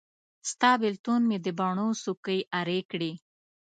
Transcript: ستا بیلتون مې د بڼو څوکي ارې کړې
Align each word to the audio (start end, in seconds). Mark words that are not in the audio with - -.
ستا 0.51 0.71
بیلتون 0.81 1.21
مې 1.29 1.37
د 1.45 1.47
بڼو 1.59 1.87
څوکي 2.03 2.39
ارې 2.59 2.79
کړې 2.91 3.11